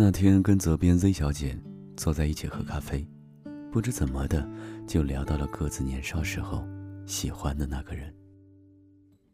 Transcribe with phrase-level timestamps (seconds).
[0.00, 1.58] 那天跟责编 Z 小姐
[1.96, 3.04] 坐在一起喝咖啡，
[3.72, 4.48] 不知怎么的
[4.86, 6.64] 就聊到了各自年少时候
[7.04, 8.14] 喜欢的那个人。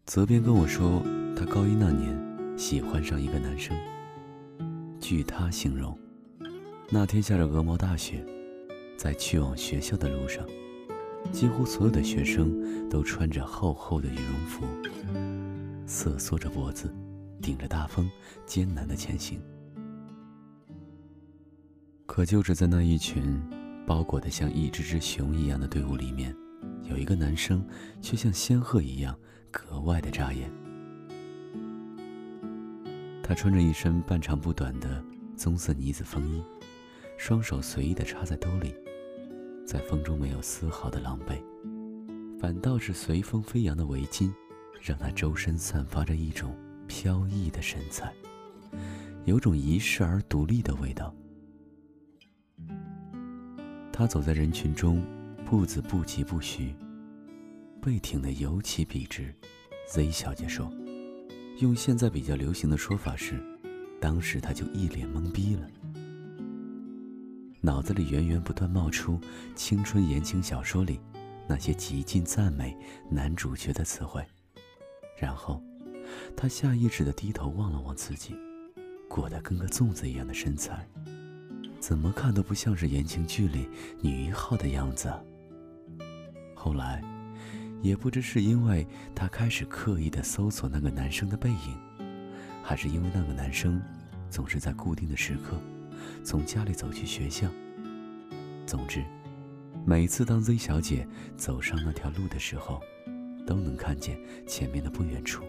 [0.06, 1.03] 责编跟我说，
[1.37, 2.18] 他高一那年
[2.57, 3.77] 喜欢上一个男生。
[4.98, 5.98] 据他形容，
[6.89, 8.25] 那天下着鹅毛大雪，
[8.96, 10.46] 在去往学校的路上，
[11.31, 14.64] 几乎所有的学生都穿着厚厚的羽绒服，
[15.85, 16.90] 瑟缩着脖子，
[17.43, 18.11] 顶着大风，
[18.46, 19.39] 艰难的前行。
[22.14, 23.43] 可就是在那一群
[23.85, 26.32] 包裹得像一只只熊一样的队伍里面，
[26.85, 27.67] 有一个男生
[28.00, 29.18] 却像仙鹤一样
[29.50, 30.49] 格外的扎眼。
[33.20, 36.41] 他穿着一身半长不短的棕色呢子风衣，
[37.19, 38.72] 双手随意地插在兜里，
[39.67, 41.42] 在风中没有丝毫的狼狈，
[42.39, 44.33] 反倒是随风飞扬的围巾，
[44.81, 48.14] 让他周身散发着一种飘逸的神采，
[49.25, 51.12] 有种遗世而独立的味道。
[53.97, 55.00] 他走在人群中，
[55.47, 56.75] 步子不疾不徐，
[57.81, 59.33] 背挺得尤其笔直。
[59.89, 60.69] Z 小姐说
[61.62, 63.41] ：“用现在比较流行的说法是，
[64.00, 65.70] 当时他就一脸懵逼了，
[67.61, 69.20] 脑子里源源不断冒出
[69.55, 70.98] 青春言情小说里
[71.47, 72.77] 那些极尽赞美
[73.09, 74.27] 男主角的词汇，
[75.17, 75.62] 然后
[76.37, 78.34] 他下意识地低头望了望自己，
[79.09, 80.84] 裹得跟个粽子一样的身材。”
[81.86, 83.68] 怎么看都不像是言情剧里
[84.00, 85.12] 女一号的样子。
[86.54, 87.04] 后来，
[87.82, 91.78] 也不知是因为她开始刻意的搜索那个男生的背影，
[92.62, 93.82] 还是因为那个男生
[94.30, 95.60] 总是在固定的时刻
[96.22, 97.50] 从家里走去学校。
[98.64, 99.04] 总之，
[99.84, 102.80] 每次当 Z 小姐走上那条路的时候，
[103.46, 105.44] 都能看见前面的不远处，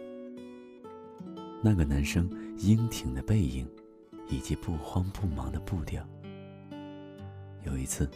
[1.64, 3.66] 那个男生英挺的背影，
[4.28, 6.06] 以及不慌不忙的步调。
[7.66, 8.10] 有一次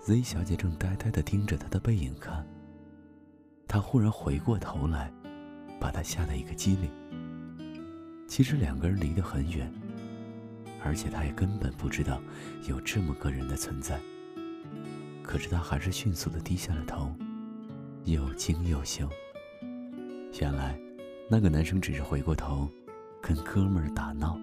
[0.00, 2.44] ，Z 小姐正呆呆地盯着他的背影看，
[3.68, 5.12] 他忽然回过头来，
[5.78, 6.90] 把她吓得一个激灵。
[8.26, 9.72] 其实两个人离得很远，
[10.84, 12.20] 而且他也根本不知道
[12.68, 14.00] 有这么个人的存在。
[15.22, 17.14] 可是他还是迅速地低下了头，
[18.04, 19.08] 又惊又羞。
[20.40, 20.76] 原来，
[21.28, 22.68] 那个男生只是回过头，
[23.22, 24.36] 跟哥们儿打闹。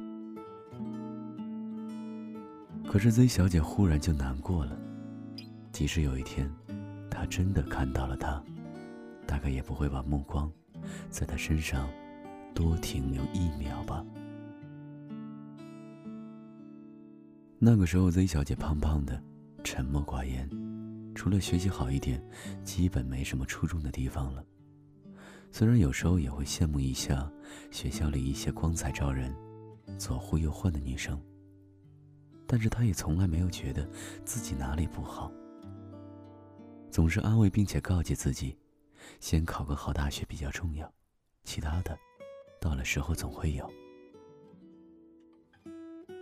[2.87, 4.75] 可是 Z 小姐忽然就难过了，
[5.73, 6.49] 即使有一天，
[7.11, 8.41] 她真的看到了他，
[9.27, 10.49] 大概也不会把目光
[11.09, 11.89] 在他身上
[12.55, 14.03] 多停留一秒吧。
[17.59, 19.21] 那个时候，Z 小姐胖胖的，
[19.63, 20.49] 沉默寡言，
[21.13, 22.23] 除了学习好一点，
[22.63, 24.43] 基本没什么出众的地方了。
[25.51, 27.29] 虽然有时候也会羡慕一下
[27.69, 29.35] 学校里一些光彩照人、
[29.97, 31.19] 左呼右唤的女生。
[32.47, 33.85] 但是他也从来没有觉得
[34.23, 35.29] 自己哪里不好，
[36.89, 38.57] 总是安慰并且告诫自己，
[39.19, 40.89] 先考个好大学比较重要，
[41.43, 41.97] 其他的，
[42.61, 43.69] 到了时候总会有。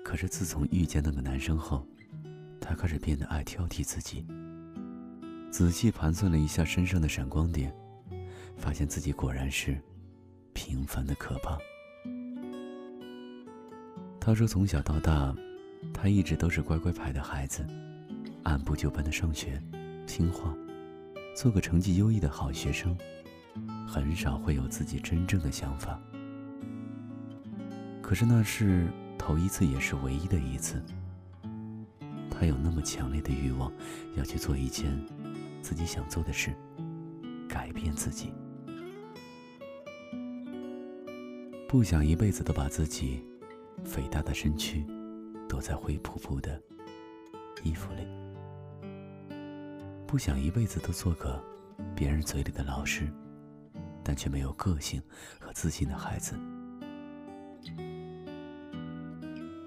[0.04, 1.86] 可是自从遇见那个男生后，
[2.60, 4.26] 他开始变得爱挑剔自己。
[5.52, 7.72] 仔细盘算了一下身上的闪光点，
[8.58, 9.80] 发现自己果然是
[10.54, 11.58] 平凡的可怕。
[14.20, 15.36] 他说从小到大。
[15.94, 17.66] 他一直都是乖乖牌的孩子，
[18.44, 19.62] 按部就班的上学，
[20.06, 20.56] 听话，
[21.36, 22.96] 做个成绩优异的好学生，
[23.88, 26.00] 很少会有自己真正的想法。
[28.02, 28.88] 可是那是
[29.18, 30.82] 头一次，也是唯一的一次。
[32.30, 33.72] 他有那么强烈的欲望，
[34.16, 34.92] 要去做一件
[35.62, 36.54] 自己想做的事，
[37.48, 38.32] 改变自己，
[41.68, 43.24] 不想一辈子都把自己
[43.84, 44.86] 肥大的身躯。
[45.48, 46.62] 躲在灰扑扑的
[47.64, 48.08] 衣服里，
[50.08, 51.42] 不想一辈子都做个
[51.96, 53.08] 别人嘴里的老师，
[54.04, 55.02] 但却没有个性
[55.40, 56.36] 和自信的孩子。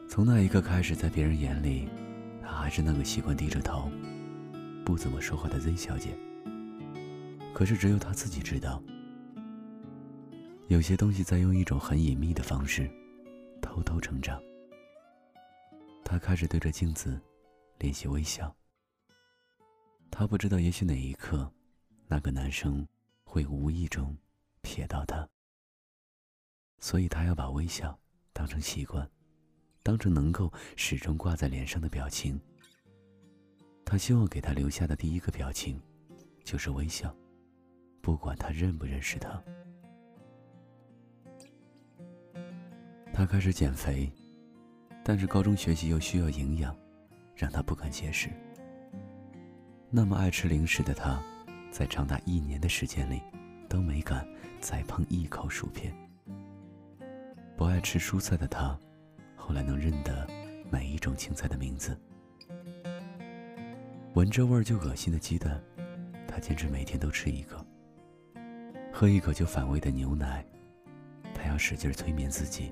[0.09, 1.89] 从那一刻开始，在别人眼里，
[2.43, 3.91] 她还是那个习惯低着头、
[4.85, 6.11] 不怎么说话的 Z 小姐。
[7.55, 8.83] 可是只有她自己知道，
[10.67, 12.91] 有些东西在用一种很隐秘的方式
[13.61, 14.41] 偷偷成长。
[16.11, 17.21] 他开始对着镜子
[17.81, 18.57] 练习微笑。
[20.11, 21.53] 他不知道，也许哪一刻，
[22.07, 22.89] 那个男生
[23.25, 24.17] 会无意中
[24.63, 25.29] 瞥到他，
[26.79, 27.97] 所以他要把微笑
[28.33, 29.07] 当成习惯，
[29.83, 32.41] 当成能够始终挂在脸上的表情。
[33.85, 35.79] 他希望给他留下的第一个表情
[36.43, 37.15] 就是微笑，
[38.01, 39.45] 不管他认不认识他。
[43.13, 44.11] 他开始减肥。
[45.09, 46.77] 但是高中学习又需要营养，
[47.35, 48.29] 让他不敢节食。
[49.89, 51.19] 那么爱吃零食的他，
[51.71, 53.23] 在长达一年的时间里，
[53.71, 54.29] 都没敢
[54.61, 55.95] 再碰一口薯片。
[57.57, 58.79] 不爱吃蔬菜的他，
[59.35, 60.29] 后来能认得
[60.71, 61.99] 每一种青菜的名字。
[64.13, 65.59] 闻着味儿就恶心的鸡蛋，
[66.27, 67.65] 他坚持每天都吃一个。
[68.93, 70.45] 喝一口就反胃的牛奶，
[71.35, 72.71] 他要使劲催眠自己，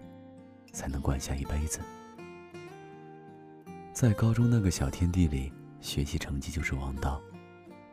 [0.70, 1.80] 才能灌下一杯子。
[3.96, 5.50] 在高中那个小天地里，
[5.80, 7.18] 学习成绩就是王道，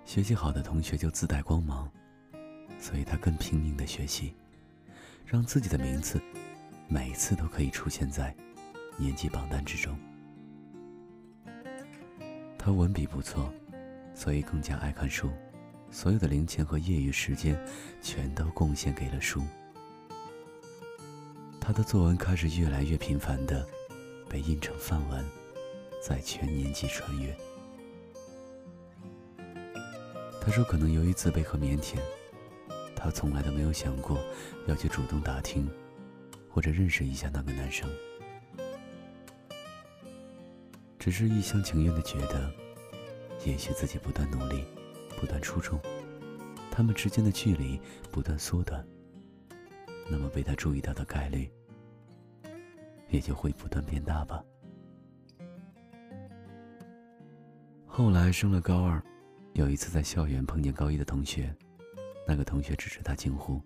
[0.04, 1.90] 学习好的同学就自带光芒，
[2.78, 4.36] 所以他更拼命的学习，
[5.26, 6.22] 让自己的名字。
[6.90, 8.36] 每次都可以出现在
[8.98, 9.98] 年级榜单之中。
[12.58, 13.50] 他文笔不错，
[14.14, 15.30] 所以更加爱看书，
[15.90, 17.58] 所有的零钱和业余时间
[18.02, 19.42] 全都贡献给了书。
[21.62, 23.66] 他的作文开始越来越频繁的
[24.28, 25.26] 被印成范文，
[26.04, 27.36] 在全年级穿越。
[30.42, 31.98] 他说：“可能由于自卑和腼腆，
[32.96, 34.20] 他从来都没有想过
[34.68, 35.70] 要去主动打听。”
[36.50, 37.90] 或者认识一下那个男生，
[41.00, 42.54] 只是一厢情愿的觉得，
[43.44, 44.64] 也许自己不断努力，
[45.20, 45.82] 不断出众，
[46.70, 48.86] 他们之间的距离不断缩短，
[50.08, 51.50] 那么被他注意到的概率
[53.10, 54.46] 也就会不断变大吧。
[57.96, 59.00] 后来升了高二，
[59.54, 61.56] 有一次在校园碰见高一的同学，
[62.28, 63.62] 那个同学指着他惊呼：“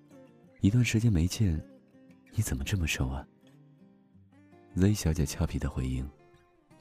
[0.59, 1.57] 一段时间没见。”
[2.35, 3.25] 你怎么这么瘦啊
[4.75, 6.05] ？Z 小姐俏皮的回应：“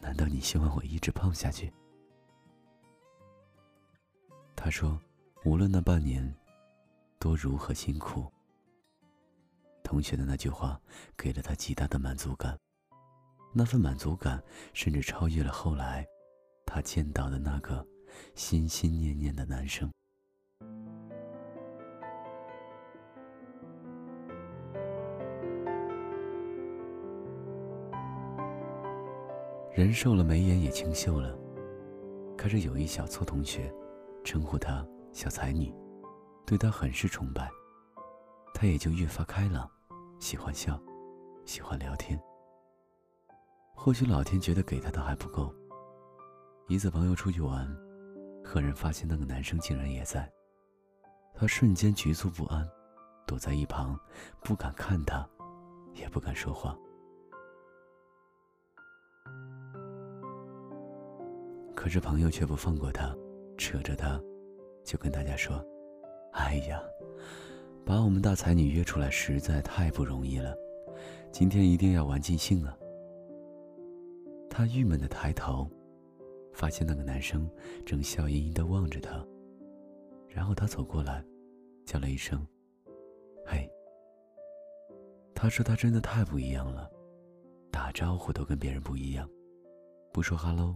[0.03, 1.73] 难道你希望我一直胖下去？”
[4.57, 5.01] 他说
[5.47, 6.35] ：“无论那半年
[7.21, 8.27] 多如何辛苦，
[9.85, 10.81] 同学的那句话
[11.17, 12.59] 给了他极大的满足感，
[13.53, 16.05] 那份满足感甚至超越了后来
[16.77, 17.83] 他见到的那个
[18.35, 19.91] 心心念念的男生。”
[29.73, 31.35] 人瘦了，眉眼也清秀了。
[32.37, 33.73] 开始有一小撮同学，
[34.23, 35.73] 称呼她小才女，
[36.45, 37.51] 对她很是崇拜。
[38.53, 39.67] 她也就越发开朗，
[40.21, 40.79] 喜欢笑，
[41.47, 42.21] 喜欢聊天。
[43.75, 45.51] 或许老天觉得给她的还不够。
[46.69, 47.65] 一次朋友出去玩，
[48.43, 50.29] 赫然发现那个男生竟然也在，
[51.33, 52.69] 她瞬间局促不安，
[53.25, 53.97] 躲在一旁，
[54.43, 55.25] 不敢看他，
[55.95, 56.77] 也不敢说话。
[61.77, 63.15] 可是朋友却不放过他，
[63.57, 64.21] 扯着他，
[64.85, 65.65] 就跟大家说
[66.35, 66.83] ：“哎呀，
[67.85, 70.53] 把我们大才女约出来实在太不容易了，
[71.31, 72.77] 今天一定要玩尽兴啊！”
[74.51, 75.71] 他郁闷的抬头，
[76.57, 77.47] 发现那个男生
[77.85, 79.23] 正笑盈盈的望着他，
[80.27, 81.23] 然后他走过来，
[81.85, 82.45] 叫了一声
[83.45, 83.71] ：“嘿。”
[85.37, 86.91] 他说他真的太不一样了，
[87.71, 89.29] 打招呼都跟别人不一样，
[90.15, 90.75] 不说 “hello”。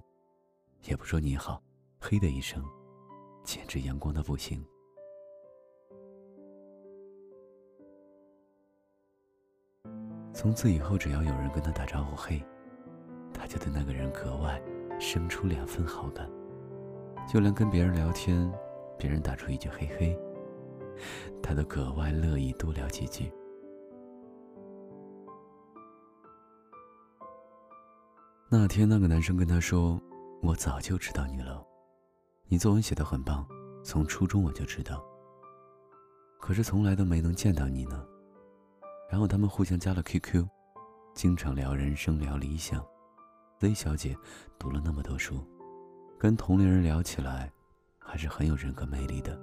[0.84, 1.62] 也不说你好，
[1.98, 2.62] 嘿的一声，
[3.42, 4.62] 简直阳光的不行。
[10.34, 12.42] 从此以后，只要有人跟他打招呼嘿，
[13.32, 14.60] 他就对那个人格外
[15.00, 16.30] 生出两分好感。
[17.26, 18.48] 就连跟别人聊天，
[18.96, 20.16] 别人打出一句嘿嘿，
[21.42, 23.32] 他都格外乐意多聊几句。
[28.48, 30.00] 那天，那个男生跟他说。
[30.42, 31.62] 我早就知道你了，
[32.48, 33.46] 你作文写的很棒，
[33.84, 35.04] 从初中我就知道。
[36.40, 38.02] 可是从来都没能见到你呢。
[39.10, 40.46] 然后他们互相加了 QQ，
[41.14, 42.82] 经常聊人生、聊理想。
[43.60, 44.16] Z 小姐
[44.58, 45.44] 读了那么多书，
[46.18, 47.52] 跟同龄人聊起来，
[47.98, 49.38] 还是很有人格魅力的。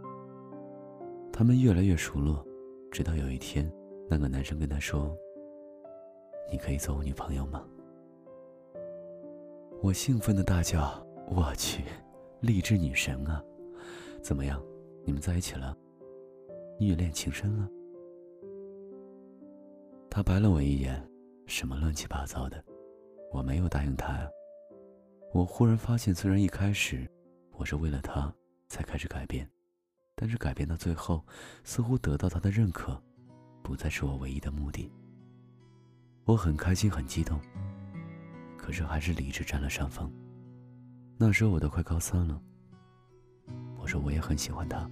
[1.31, 2.43] 他们越来越熟络，
[2.91, 3.71] 直到有一天，
[4.09, 5.15] 那个男生跟她说
[6.51, 7.63] ：“你可以做我女朋友吗？”
[9.83, 11.83] 我兴奋的大叫：“我去，
[12.39, 13.39] 励志女神啊！
[14.23, 14.59] 怎么样，
[15.05, 15.77] 你们在一起了？
[16.79, 17.69] 虐恋情深了？”
[20.09, 21.07] 他白了我一眼
[21.45, 22.65] ：“什么乱七八糟的？
[23.31, 24.27] 我没有答应他呀。”
[25.33, 27.09] 我忽然发现，虽然一开始
[27.51, 28.33] 我是为了他
[28.69, 29.49] 才开始改变，
[30.15, 31.23] 但是改变到最后，
[31.63, 33.01] 似乎得到他的认可，
[33.61, 34.91] 不再是我唯一的目的。
[36.25, 37.39] 我很开心，很激动。
[38.57, 40.11] 可是还是理智占了上风。
[41.17, 42.41] 那时候我都快高三了。
[43.77, 44.89] 我说我也很喜欢他。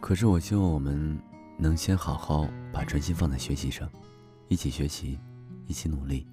[0.00, 1.20] 可是我希望我们
[1.58, 3.90] 能先好好把专心放在学习上，
[4.48, 5.18] 一起学习，
[5.68, 6.26] 一起努力，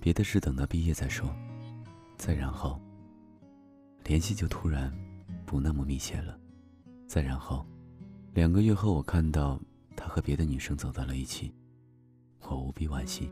[0.00, 1.30] 别的事等到毕业再说。
[2.16, 2.80] 再然后，
[4.04, 4.90] 联系就突然
[5.44, 6.38] 不那么密切了。
[7.06, 7.66] 再然后，
[8.32, 9.60] 两个月后我看到
[9.94, 11.52] 他和别的女生走到了一起，
[12.48, 13.30] 我无比惋惜。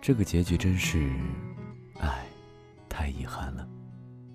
[0.00, 1.12] 这个结局真是，
[1.98, 2.26] 唉，
[2.88, 3.68] 太遗憾了，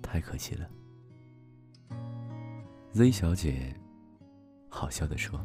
[0.02, 0.68] 太可惜了。
[2.92, 3.74] Z 小姐
[4.78, 5.44] 好笑的说：“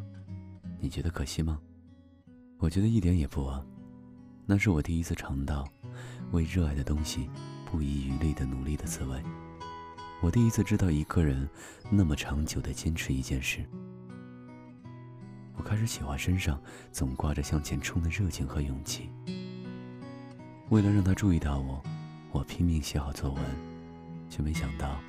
[0.80, 1.60] 你觉得可惜吗？
[2.60, 3.66] 我觉得一点也不啊。
[4.46, 5.68] 那是我第一次尝到
[6.34, 7.28] 为热爱的东西
[7.66, 9.20] 不遗余力的努力的滋味。
[10.22, 11.50] 我第一次知道一个人
[11.90, 13.66] 那么长久的坚持一件事。
[15.56, 16.62] 我开始喜欢身上
[16.92, 19.10] 总挂着向前冲的热情和勇气。”
[20.70, 21.82] 为了让他注意到我，
[22.32, 23.44] 我拼命写好作文，
[24.30, 25.00] 却没想到，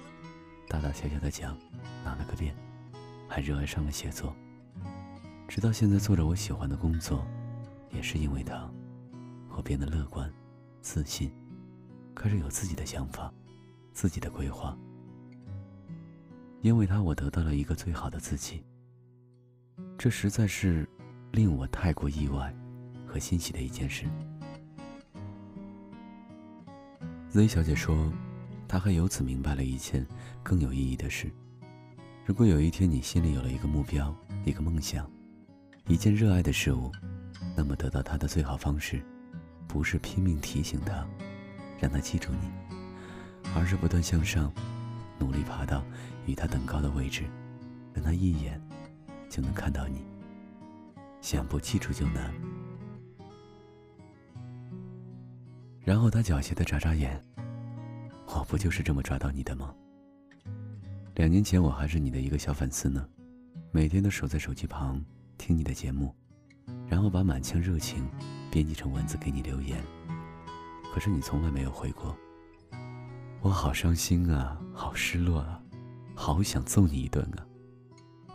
[0.66, 1.54] 大大小小的奖
[2.02, 2.56] 拿了个遍，
[3.28, 4.34] 还热爱上了写作。
[5.46, 7.24] 直到现在做着我喜欢的工作，
[7.90, 8.70] 也是因为他，
[9.50, 10.32] 我变得乐观、
[10.80, 11.30] 自信，
[12.14, 13.32] 开始有自己的想法、
[13.92, 14.76] 自己的规划。
[16.62, 18.64] 因为他，我得到了一个最好的自己。
[19.98, 20.88] 这实在是
[21.30, 22.54] 令我太过意外
[23.06, 24.06] 和欣喜的一件事。
[27.30, 28.12] Z 小姐说
[28.66, 30.06] ：“她还由此明白了一件
[30.42, 31.30] 更有意义的事。
[32.26, 34.16] 如果有一天你心里有了一个目标、
[34.46, 35.06] 一个梦想、
[35.86, 36.90] 一件热爱的事物，
[37.54, 39.04] 那么得到它的最好方式，
[39.68, 41.06] 不是拼命提醒他，
[41.78, 42.50] 让他记住你，
[43.54, 44.50] 而是不断向上，
[45.18, 45.84] 努力爬到
[46.24, 47.24] 与他等高的位置，
[47.92, 48.58] 让他一眼
[49.28, 50.02] 就能看到你。
[51.20, 52.32] 想不记住就难。”
[55.84, 57.22] 然后他狡黠的眨眨眼，
[58.28, 59.74] 我不就是这么抓到你的吗？
[61.14, 63.06] 两年前我还是你的一个小粉丝呢，
[63.70, 65.00] 每天都守在手机旁
[65.38, 66.12] 听你的节目，
[66.88, 68.04] 然后把满腔热情
[68.50, 69.80] 编辑成文字给你留言，
[70.92, 72.16] 可是你从来没有回过，
[73.40, 75.62] 我好伤心啊，好失落啊，
[76.16, 77.46] 好想揍你一顿啊！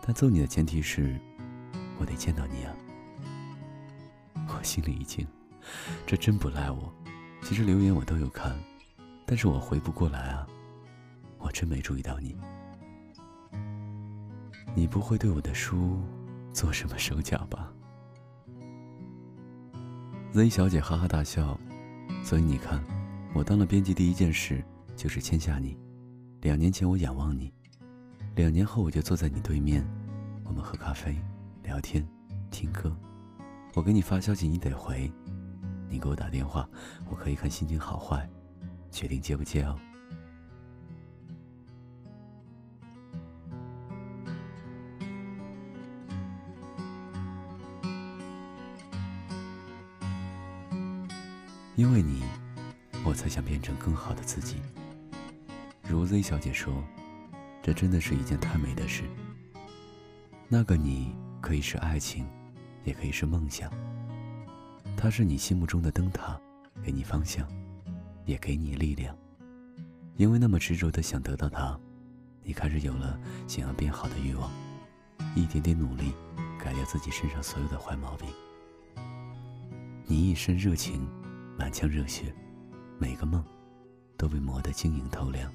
[0.00, 1.20] 但揍你的前提是，
[1.98, 2.74] 我得见到你啊！
[4.48, 5.26] 我心里一惊，
[6.06, 6.90] 这真不赖我。
[7.42, 8.58] 其实留言我都有看，
[9.26, 10.46] 但是我回不过来啊！
[11.36, 12.34] 我真没注意到你。
[14.74, 15.98] 你不会对我的书
[16.52, 17.72] 做什么手脚吧
[20.32, 21.58] ？Z 小姐哈哈大笑。
[22.22, 22.82] 所以你看，
[23.34, 24.62] 我当了编辑第一件事
[24.94, 25.78] 就是签下你。
[26.42, 27.52] 两年前我仰望你，
[28.34, 29.86] 两年后我就坐在你对面，
[30.44, 31.16] 我们喝咖啡、
[31.62, 32.06] 聊天、
[32.50, 32.94] 听歌。
[33.74, 35.10] 我给你发消息，你得回。
[35.88, 36.68] 你给我打电话，
[37.08, 38.28] 我可以看心情好坏，
[38.90, 39.78] 决定接不接哦。
[51.80, 52.22] 因为你，
[53.06, 54.56] 我才想变成更好的自己。
[55.88, 56.84] 如 Z 小姐说，
[57.62, 59.04] 这真的是一件太美的事。
[60.46, 62.26] 那个你可以是爱情，
[62.84, 63.72] 也可以是梦想。
[64.94, 66.38] 它是你心目中的灯塔，
[66.84, 67.48] 给你方向，
[68.26, 69.16] 也给你力量。
[70.18, 71.80] 因为那么执着的想得到它，
[72.42, 73.18] 你开始有了
[73.48, 74.50] 想要变好的欲望，
[75.34, 76.12] 一点点努力，
[76.62, 78.28] 改掉自己身上所有的坏毛病。
[80.04, 81.08] 你一身热情，
[81.60, 82.34] 满腔热血，
[82.98, 83.44] 每个梦
[84.16, 85.52] 都被磨得晶莹透亮。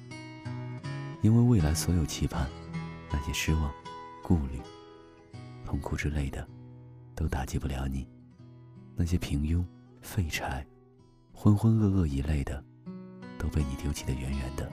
[1.20, 2.48] 因为未来所有期盼，
[3.10, 3.72] 那些失望、
[4.22, 4.60] 顾虑、
[5.64, 6.46] 痛苦之类的，
[7.16, 8.08] 都打击不了你。
[8.94, 9.64] 那些平庸、
[10.00, 10.64] 废柴、
[11.32, 12.62] 浑浑噩噩一类的，
[13.36, 14.70] 都被你丢弃的远远的。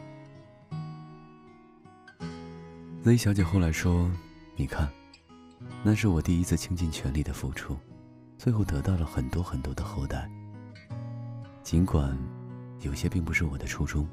[3.02, 4.08] Z 小姐后来说
[4.56, 4.88] ：“你看，
[5.84, 7.76] 那是我第一次倾尽全力的付出，
[8.38, 10.30] 最后得到了很多很多的后代。
[11.64, 12.16] 尽管
[12.82, 14.06] 有些并不是我的初衷，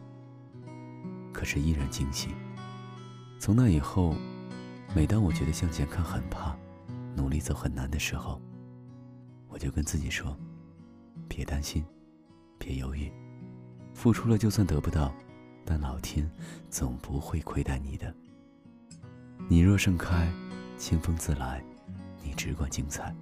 [1.33, 2.28] 可是依然惊喜。
[3.40, 4.14] 从那以后，
[4.95, 6.57] 每当我觉得向前看很怕，
[7.16, 8.40] 努力走很难的时候。”
[9.52, 10.37] 我就跟自己说，
[11.26, 11.85] 别担心，
[12.57, 13.11] 别犹豫，
[13.92, 15.12] 付出了就算得不到，
[15.64, 16.30] 但老天
[16.71, 18.14] 总不会亏待你的。
[19.49, 20.33] 你若盛开，
[20.78, 21.61] 清风自来；
[22.23, 23.12] 你只管精彩，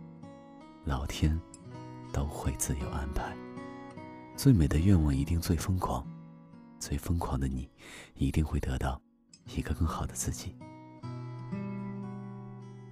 [0.84, 1.40] 老天
[2.12, 3.34] 都会自有安排。
[4.38, 6.06] 最美的愿望一定最疯狂，
[6.78, 7.68] 最疯狂的你
[8.14, 9.02] 一定会得到
[9.46, 10.54] 一个更好的自己。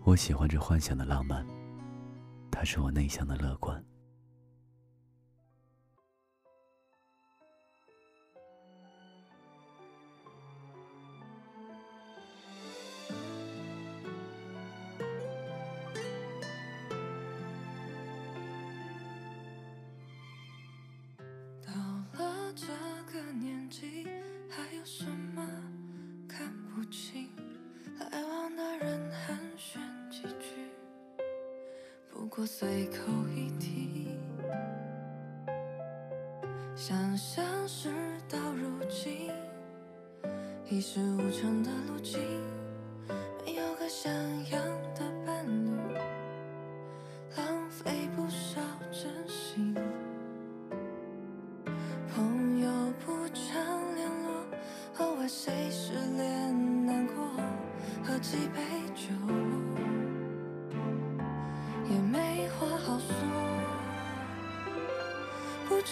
[0.02, 1.46] 我喜欢这幻想的浪漫。
[2.50, 3.80] 它是我内向的乐观。
[32.46, 32.98] 随口
[33.34, 34.06] 一提。
[36.76, 37.90] 想象事
[38.28, 39.32] 到如今，
[40.70, 42.20] 一事无成的路径，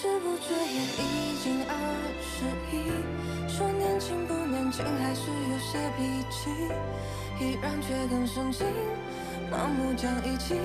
[0.04, 1.72] 不知不觉也已经二
[2.20, 2.76] 十一，
[3.48, 6.50] 说年轻不年轻，还是有些脾气，
[7.40, 8.66] 依然却更深情，
[9.50, 10.60] 盲目讲义气，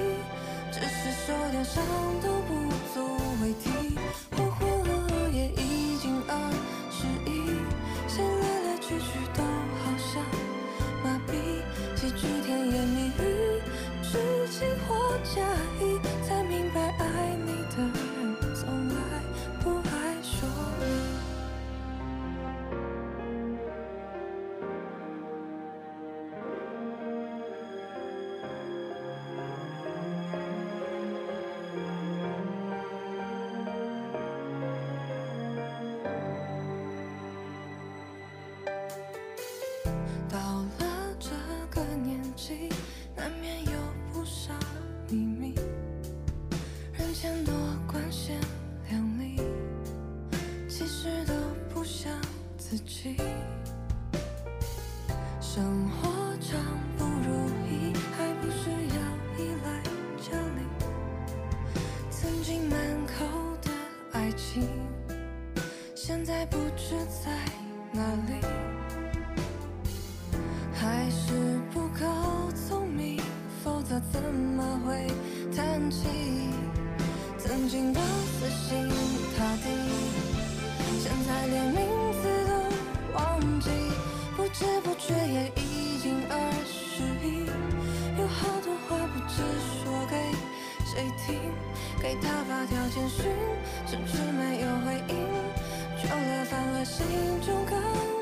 [0.74, 1.82] 只是受点伤
[2.22, 3.00] 都不足
[3.42, 3.72] 为提。
[52.90, 53.16] 情。
[55.40, 55.64] 生
[56.02, 56.09] 活
[92.10, 93.26] 给他发条简讯，
[93.86, 95.16] 甚至没有回应，
[96.02, 97.06] 久了反而心
[97.46, 98.19] 中更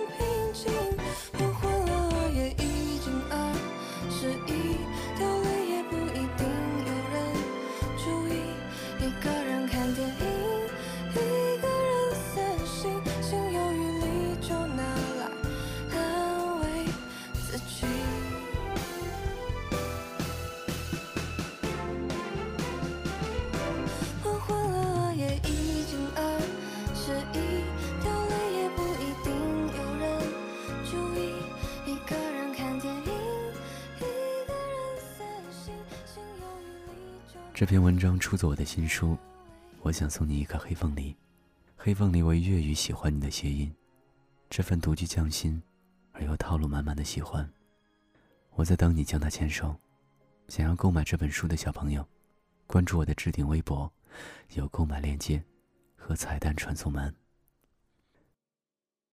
[37.57, 39.13] 这篇文章出自我的新书
[39.81, 41.11] 《我想送你一颗黑凤梨》，
[41.75, 43.73] 黑凤梨为粤语“喜欢你”的谐音。
[44.47, 45.59] 这份独具匠心
[46.11, 47.51] 而又套路满满的喜欢，
[48.51, 49.75] 我在等你将它签收。
[50.49, 52.07] 想要购买这本书的小朋友，
[52.67, 53.91] 关注我的置顶微博，
[54.53, 55.43] 有购买链接
[55.95, 57.11] 和彩蛋传送门。